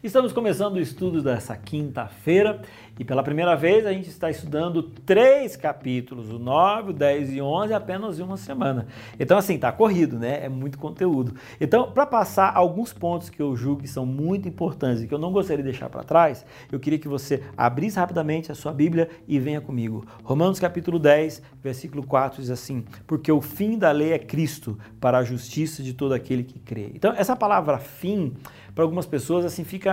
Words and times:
Estamos 0.00 0.32
começando 0.32 0.76
o 0.76 0.80
estudo 0.80 1.20
dessa 1.20 1.56
quinta-feira 1.56 2.62
e 3.00 3.04
pela 3.04 3.20
primeira 3.20 3.56
vez 3.56 3.84
a 3.84 3.92
gente 3.92 4.08
está 4.08 4.30
estudando 4.30 4.80
três 4.80 5.56
capítulos, 5.56 6.30
o 6.30 6.38
9, 6.38 6.90
o 6.90 6.92
10 6.92 7.32
e 7.32 7.42
11, 7.42 7.74
apenas 7.74 8.16
em 8.16 8.22
uma 8.22 8.36
semana. 8.36 8.86
Então, 9.18 9.36
assim, 9.36 9.58
tá 9.58 9.72
corrido, 9.72 10.16
né? 10.16 10.44
É 10.44 10.48
muito 10.48 10.78
conteúdo. 10.78 11.34
Então, 11.60 11.90
para 11.90 12.06
passar 12.06 12.52
alguns 12.54 12.92
pontos 12.92 13.28
que 13.28 13.42
eu 13.42 13.56
julgo 13.56 13.82
que 13.82 13.88
são 13.88 14.06
muito 14.06 14.46
importantes 14.46 15.02
e 15.02 15.08
que 15.08 15.12
eu 15.12 15.18
não 15.18 15.32
gostaria 15.32 15.64
de 15.64 15.70
deixar 15.70 15.88
para 15.88 16.04
trás, 16.04 16.46
eu 16.70 16.78
queria 16.78 16.98
que 17.00 17.08
você 17.08 17.42
abrisse 17.56 17.98
rapidamente 17.98 18.52
a 18.52 18.54
sua 18.54 18.72
Bíblia 18.72 19.08
e 19.26 19.40
venha 19.40 19.60
comigo. 19.60 20.06
Romanos 20.22 20.60
capítulo 20.60 21.00
10, 21.00 21.42
versículo 21.60 22.06
4 22.06 22.40
diz 22.40 22.52
assim: 22.52 22.84
Porque 23.04 23.32
o 23.32 23.40
fim 23.40 23.76
da 23.76 23.90
lei 23.90 24.12
é 24.12 24.18
Cristo, 24.20 24.78
para 25.00 25.18
a 25.18 25.24
justiça 25.24 25.82
de 25.82 25.92
todo 25.92 26.14
aquele 26.14 26.44
que 26.44 26.60
crê. 26.60 26.92
Então, 26.94 27.12
essa 27.16 27.34
palavra 27.34 27.78
fim 27.78 28.32
para 28.78 28.84
algumas 28.84 29.06
pessoas 29.06 29.44
assim 29.44 29.64
fica 29.64 29.87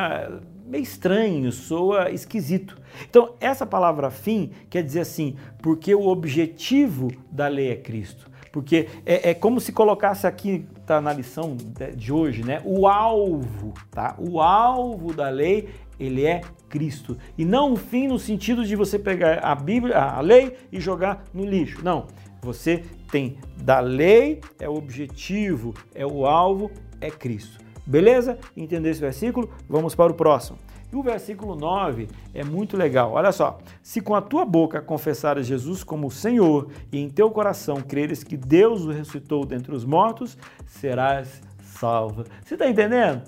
meio 0.65 0.83
estranho, 0.83 1.51
soa 1.51 2.09
esquisito. 2.11 2.77
Então, 3.09 3.35
essa 3.39 3.65
palavra 3.65 4.09
fim 4.09 4.51
quer 4.69 4.83
dizer 4.83 5.01
assim, 5.01 5.35
porque 5.61 5.93
o 5.93 6.07
objetivo 6.07 7.11
da 7.31 7.47
lei 7.47 7.69
é 7.69 7.75
Cristo. 7.75 8.29
Porque 8.51 8.87
é, 9.05 9.31
é 9.31 9.33
como 9.33 9.59
se 9.59 9.73
colocasse 9.73 10.25
aqui, 10.25 10.65
tá 10.85 11.01
na 11.01 11.11
lição 11.11 11.57
de 11.95 12.13
hoje, 12.13 12.41
né? 12.41 12.61
O 12.63 12.87
alvo, 12.87 13.73
tá? 13.91 14.15
O 14.17 14.39
alvo 14.39 15.13
da 15.13 15.27
lei, 15.27 15.67
ele 15.99 16.25
é 16.25 16.39
Cristo. 16.69 17.17
E 17.37 17.43
não 17.43 17.73
o 17.73 17.75
fim 17.75 18.07
no 18.07 18.17
sentido 18.17 18.65
de 18.65 18.75
você 18.75 18.97
pegar 18.97 19.39
a 19.39 19.53
Bíblia, 19.55 19.97
a 19.97 20.21
lei 20.21 20.55
e 20.71 20.79
jogar 20.79 21.25
no 21.33 21.43
lixo. 21.43 21.83
Não. 21.83 22.07
Você 22.41 22.83
tem 23.11 23.37
da 23.57 23.79
lei, 23.79 24.39
é 24.59 24.69
o 24.69 24.75
objetivo, 24.75 25.73
é 25.93 26.05
o 26.05 26.25
alvo, 26.25 26.71
é 27.01 27.09
Cristo. 27.09 27.64
Beleza? 27.85 28.37
Entender 28.55 28.89
esse 28.89 29.01
versículo? 29.01 29.49
Vamos 29.69 29.93
para 29.93 30.11
o 30.11 30.15
próximo. 30.15 30.57
E 30.91 30.95
o 30.95 31.03
versículo 31.03 31.55
9 31.55 32.07
é 32.33 32.43
muito 32.43 32.77
legal. 32.77 33.11
Olha 33.11 33.31
só. 33.31 33.59
Se 33.81 34.01
com 34.01 34.15
a 34.15 34.21
tua 34.21 34.45
boca 34.45 34.81
confessares 34.81 35.45
Jesus 35.45 35.83
como 35.83 36.09
Senhor 36.09 36.69
e 36.91 36.99
em 36.99 37.09
teu 37.09 37.29
coração 37.29 37.77
creres 37.81 38.23
que 38.23 38.37
Deus 38.37 38.85
o 38.85 38.91
ressuscitou 38.91 39.45
dentre 39.45 39.75
os 39.75 39.83
mortos, 39.83 40.37
serás 40.65 41.41
salvo. 41.61 42.23
Você 42.43 42.55
está 42.55 42.67
entendendo? 42.67 43.23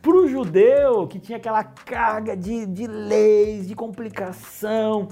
Para 0.00 0.16
o 0.16 0.28
judeu 0.28 1.06
que 1.06 1.18
tinha 1.18 1.38
aquela 1.38 1.62
carga 1.62 2.36
de, 2.36 2.66
de 2.66 2.86
leis, 2.86 3.68
de 3.68 3.74
complicação, 3.74 5.08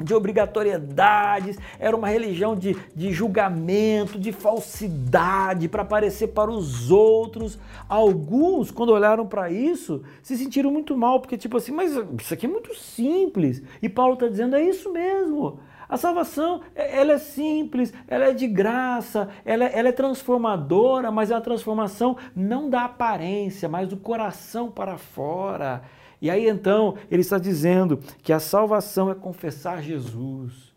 de 0.00 0.14
obrigatoriedades, 0.14 1.58
era 1.78 1.96
uma 1.96 2.08
religião 2.08 2.54
de, 2.54 2.76
de 2.94 3.12
julgamento, 3.12 4.18
de 4.18 4.32
falsidade, 4.32 5.68
para 5.68 5.82
aparecer 5.82 6.28
para 6.28 6.50
os 6.50 6.90
outros. 6.90 7.58
Alguns, 7.88 8.70
quando 8.70 8.90
olharam 8.90 9.26
para 9.26 9.50
isso, 9.50 10.02
se 10.22 10.36
sentiram 10.36 10.70
muito 10.70 10.96
mal, 10.96 11.20
porque, 11.20 11.36
tipo 11.36 11.56
assim, 11.56 11.72
mas 11.72 11.92
isso 12.20 12.34
aqui 12.34 12.46
é 12.46 12.48
muito 12.48 12.74
simples. 12.74 13.62
E 13.80 13.88
Paulo 13.88 14.14
está 14.14 14.28
dizendo: 14.28 14.56
é 14.56 14.62
isso 14.62 14.92
mesmo. 14.92 15.58
A 15.88 15.96
salvação, 15.96 16.62
é, 16.74 17.00
ela 17.00 17.12
é 17.12 17.18
simples, 17.18 17.92
ela 18.08 18.26
é 18.26 18.32
de 18.32 18.46
graça, 18.46 19.28
ela, 19.44 19.64
é, 19.64 19.78
ela 19.78 19.88
é 19.88 19.92
transformadora, 19.92 21.10
mas 21.10 21.30
é 21.30 21.34
uma 21.34 21.40
transformação 21.40 22.16
não 22.34 22.68
da 22.68 22.84
aparência, 22.84 23.68
mas 23.68 23.88
do 23.88 23.96
coração 23.96 24.70
para 24.70 24.98
fora. 24.98 25.82
E 26.20 26.30
aí 26.30 26.48
então 26.48 26.96
ele 27.10 27.20
está 27.20 27.38
dizendo 27.38 27.98
que 28.22 28.32
a 28.32 28.40
salvação 28.40 29.10
é 29.10 29.14
confessar 29.14 29.82
Jesus. 29.82 30.74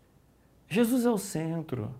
Jesus 0.68 1.04
é 1.04 1.10
o 1.10 1.18
centro. 1.18 1.92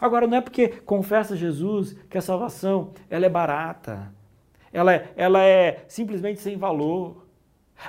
Agora 0.00 0.26
não 0.26 0.36
é 0.36 0.40
porque 0.40 0.68
confessa 0.68 1.36
Jesus 1.36 1.94
que 2.08 2.16
a 2.16 2.22
salvação 2.22 2.92
ela 3.10 3.26
é 3.26 3.28
barata. 3.28 4.12
Ela 4.72 4.94
é, 4.94 5.12
ela 5.16 5.42
é 5.42 5.84
simplesmente 5.88 6.40
sem 6.40 6.56
valor. 6.56 7.26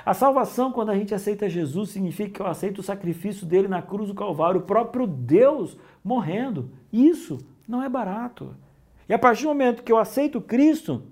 A 0.04 0.14
salvação, 0.14 0.72
quando 0.72 0.90
a 0.90 0.96
gente 0.96 1.14
aceita 1.14 1.48
Jesus, 1.48 1.90
significa 1.90 2.30
que 2.30 2.40
eu 2.40 2.46
aceito 2.46 2.78
o 2.78 2.82
sacrifício 2.82 3.46
dele 3.46 3.68
na 3.68 3.82
cruz 3.82 4.08
do 4.08 4.14
Calvário, 4.14 4.60
o 4.60 4.64
próprio 4.64 5.06
Deus 5.06 5.76
morrendo. 6.02 6.70
Isso 6.92 7.38
não 7.68 7.82
é 7.82 7.88
barato. 7.88 8.54
E 9.08 9.12
a 9.12 9.18
partir 9.18 9.42
do 9.42 9.48
momento 9.48 9.82
que 9.82 9.92
eu 9.92 9.98
aceito 9.98 10.40
Cristo, 10.40 11.02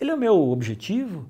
ele 0.00 0.10
é 0.10 0.14
o 0.14 0.18
meu 0.18 0.36
objetivo, 0.50 1.26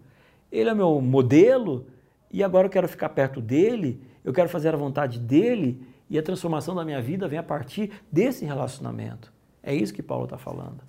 ele 0.51 0.71
é 0.71 0.75
meu 0.75 1.01
modelo 1.01 1.87
e 2.31 2.43
agora 2.43 2.67
eu 2.67 2.71
quero 2.71 2.89
ficar 2.89 3.11
perto 3.11 3.41
dele, 3.41 4.03
eu 4.25 4.33
quero 4.33 4.49
fazer 4.49 4.75
a 4.75 4.79
vontade 4.79 5.19
dele 5.19 5.87
e 6.09 6.19
a 6.19 6.23
transformação 6.23 6.75
da 6.75 6.85
minha 6.85 7.01
vida 7.01 7.29
vem 7.29 7.39
a 7.39 7.43
partir 7.43 7.91
desse 8.11 8.45
relacionamento. 8.45 9.33
É 9.63 9.75
isso 9.75 9.93
que 9.93 10.03
Paulo 10.03 10.25
está 10.25 10.39
falando. 10.39 10.83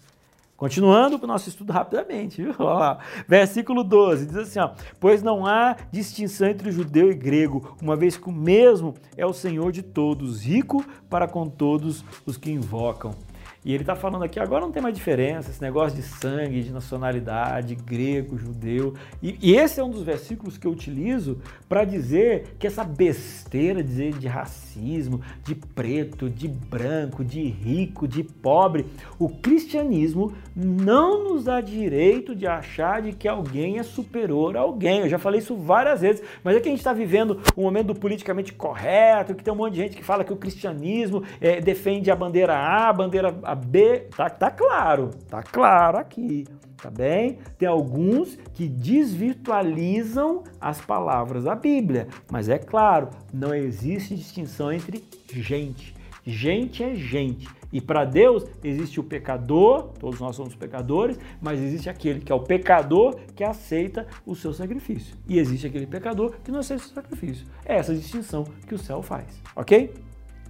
Continuando 0.60 1.18
com 1.18 1.24
o 1.24 1.28
nosso 1.28 1.48
estudo 1.48 1.72
rapidamente, 1.72 2.44
viu? 2.44 2.54
Olha 2.60 2.74
lá. 2.74 2.98
Versículo 3.26 3.82
12 3.82 4.26
diz 4.26 4.36
assim: 4.36 4.60
ó, 4.60 4.72
Pois 5.00 5.24
não 5.24 5.46
há 5.46 5.78
distinção 5.90 6.50
entre 6.50 6.70
judeu 6.70 7.10
e 7.10 7.16
grego, 7.16 7.78
uma 7.82 7.96
vez 7.96 8.18
que 8.18 8.28
o 8.28 8.32
mesmo 8.32 8.94
é 9.16 9.26
o 9.26 9.32
Senhor 9.32 9.72
de 9.72 9.82
todos, 9.82 10.44
rico 10.44 10.84
para 11.10 11.30
com 11.30 11.48
todos 11.48 12.04
os 12.26 12.36
que 12.36 12.52
invocam. 12.52 13.16
E 13.64 13.74
ele 13.74 13.84
está 13.84 13.94
falando 13.94 14.24
aqui, 14.24 14.40
agora 14.40 14.62
não 14.62 14.72
tem 14.72 14.82
mais 14.82 14.96
diferença, 14.96 15.52
esse 15.52 15.62
negócio 15.62 15.96
de 15.96 16.02
sangue, 16.02 16.64
de 16.64 16.72
nacionalidade, 16.72 17.76
grego, 17.76 18.38
judeu. 18.38 18.94
E, 19.22 19.38
e 19.42 19.56
esse 19.56 19.82
é 19.82 19.84
um 19.84 19.90
dos 19.90 20.02
versículos 20.02 20.58
que 20.58 20.66
eu 20.66 20.72
utilizo 20.72 21.40
para 21.68 21.84
dizer 21.84 22.56
que 22.58 22.66
essa 22.66 22.86
besteira 22.86 23.84
dizer 23.84 24.14
de 24.14 24.28
racismo, 24.28 25.22
de 25.44 25.56
preto, 25.56 26.30
de 26.30 26.48
branco, 26.48 27.24
de 27.24 27.42
rico, 27.44 28.08
de 28.08 28.24
pobre, 28.24 28.86
o 29.20 29.28
cristianismo 29.28 30.34
não 30.56 31.26
nos 31.26 31.44
dá 31.44 31.60
direito 31.60 32.34
de 32.34 32.48
achar 32.48 33.02
de 33.02 33.12
que 33.12 33.28
alguém 33.28 33.78
é 33.78 33.84
superior 33.84 34.56
a 34.56 34.62
alguém. 34.62 35.02
Eu 35.02 35.10
já 35.10 35.20
falei 35.20 35.40
isso 35.40 35.56
várias 35.56 36.00
vezes, 36.00 36.24
mas 36.44 36.56
é 36.56 36.62
que 36.62 36.70
a 36.70 36.72
gente 36.72 36.80
está 36.80 36.94
vivendo 36.94 37.42
um 37.58 37.64
momento 37.64 37.94
politicamente 37.94 38.54
correto, 38.54 39.36
que 39.36 39.44
tem 39.44 39.54
um 39.54 39.58
monte 39.58 39.74
de 39.74 39.80
gente 39.82 39.98
que 39.98 40.04
fala 40.04 40.24
que 40.24 40.32
o 40.32 40.38
cristianismo 40.38 41.24
é, 41.42 41.60
defende 41.60 42.10
a 42.10 42.16
bandeira 42.16 42.56
A, 42.56 42.90
a 42.90 42.94
bandeira 42.94 43.36
a 43.50 43.56
B, 43.56 44.08
tá, 44.16 44.30
tá 44.30 44.52
claro, 44.52 45.10
tá 45.28 45.42
claro 45.42 45.98
aqui, 45.98 46.46
tá 46.78 46.92
bem? 46.92 47.40
Tem 47.58 47.68
alguns 47.68 48.36
que 48.54 48.68
desvirtualizam 48.68 50.44
as 50.62 50.80
palavras 50.80 51.46
da 51.46 51.56
Bíblia, 51.56 52.08
mas 52.32 52.48
é 52.48 52.60
claro, 52.60 53.10
não 53.34 53.54
existe 53.54 54.16
distinção 54.16 54.72
entre 54.72 55.04
gente. 55.34 55.96
Gente 56.24 56.84
é 56.84 56.94
gente. 56.94 57.48
E 57.74 57.82
para 57.82 58.06
Deus 58.06 58.46
existe 58.64 59.00
o 59.00 59.04
pecador, 59.04 59.94
todos 60.00 60.20
nós 60.20 60.36
somos 60.36 60.54
pecadores, 60.54 61.18
mas 61.42 61.60
existe 61.60 61.90
aquele 61.90 62.20
que 62.20 62.32
é 62.32 62.36
o 62.36 62.42
pecador 62.42 63.20
que 63.36 63.44
aceita 63.44 64.06
o 64.28 64.36
seu 64.36 64.54
sacrifício. 64.54 65.16
E 65.28 65.40
existe 65.40 65.66
aquele 65.66 65.88
pecador 65.88 66.36
que 66.44 66.52
não 66.52 66.60
aceita 66.60 66.84
o 66.84 66.86
seu 66.86 66.96
sacrifício. 66.96 67.48
É 67.66 67.78
essa 67.78 67.96
distinção 67.96 68.44
que 68.68 68.76
o 68.76 68.80
céu 68.80 69.02
faz, 69.02 69.26
ok? 69.56 69.92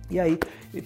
E 0.10 0.20
aí 0.20 0.38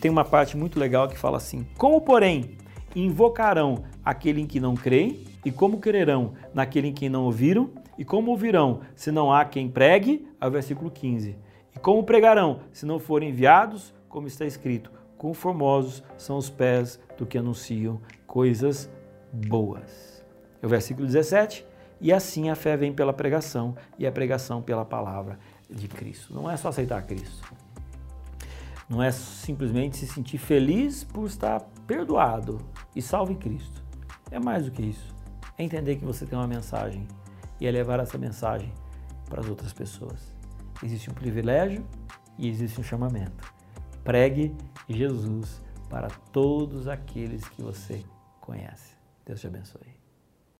tem 0.01 0.11
uma 0.11 0.25
parte 0.25 0.57
muito 0.57 0.79
legal 0.79 1.07
que 1.07 1.17
fala 1.17 1.37
assim: 1.37 1.65
Como, 1.77 2.01
porém, 2.01 2.57
invocarão 2.95 3.83
aquele 4.03 4.41
em 4.41 4.45
que 4.45 4.59
não 4.59 4.75
creem? 4.75 5.23
E 5.45 5.51
como 5.51 5.79
crerão 5.79 6.33
naquele 6.53 6.87
em 6.87 6.93
quem 6.93 7.09
não 7.09 7.23
ouviram? 7.23 7.69
E 7.97 8.03
como 8.03 8.31
ouvirão 8.31 8.81
se 8.95 9.11
não 9.11 9.31
há 9.31 9.45
quem 9.45 9.69
pregue? 9.69 10.27
Ao 10.39 10.51
versículo 10.51 10.91
15. 10.91 11.37
E 11.75 11.79
como 11.79 12.03
pregarão 12.03 12.61
se 12.71 12.85
não 12.85 12.99
forem 12.99 13.29
enviados? 13.29 13.93
Como 14.09 14.27
está 14.27 14.45
escrito: 14.45 14.91
Conformosos 15.17 16.03
são 16.17 16.37
os 16.37 16.49
pés 16.49 16.99
do 17.17 17.25
que 17.25 17.37
anunciam 17.37 18.01
coisas 18.27 18.89
boas. 19.31 20.25
É 20.61 20.65
o 20.65 20.69
versículo 20.69 21.07
17. 21.07 21.65
E 22.01 22.11
assim 22.11 22.49
a 22.49 22.55
fé 22.55 22.75
vem 22.75 22.91
pela 22.91 23.13
pregação, 23.13 23.77
e 23.97 24.05
a 24.05 24.11
pregação 24.11 24.61
pela 24.61 24.83
palavra 24.83 25.39
de 25.69 25.87
Cristo. 25.87 26.33
Não 26.33 26.51
é 26.51 26.57
só 26.57 26.67
aceitar 26.67 27.01
Cristo 27.03 27.62
não 28.89 29.01
é 29.01 29.11
simplesmente 29.11 29.97
se 29.97 30.07
sentir 30.07 30.37
feliz 30.37 31.03
por 31.03 31.25
estar 31.27 31.59
perdoado 31.87 32.59
e 32.95 33.01
salvo 33.01 33.31
em 33.31 33.37
Cristo. 33.37 33.83
É 34.29 34.39
mais 34.39 34.65
do 34.65 34.71
que 34.71 34.81
isso. 34.81 35.13
É 35.57 35.63
entender 35.63 35.95
que 35.95 36.05
você 36.05 36.25
tem 36.25 36.37
uma 36.37 36.47
mensagem 36.47 37.07
e 37.59 37.67
é 37.67 37.71
levar 37.71 37.99
essa 37.99 38.17
mensagem 38.17 38.73
para 39.29 39.41
as 39.41 39.47
outras 39.47 39.71
pessoas. 39.71 40.33
Existe 40.83 41.09
um 41.09 41.13
privilégio 41.13 41.85
e 42.37 42.49
existe 42.49 42.79
um 42.79 42.83
chamamento. 42.83 43.53
Pregue 44.03 44.55
Jesus 44.89 45.61
para 45.89 46.09
todos 46.31 46.87
aqueles 46.87 47.47
que 47.49 47.61
você 47.61 48.03
conhece. 48.41 48.95
Deus 49.25 49.39
te 49.39 49.47
abençoe. 49.47 50.02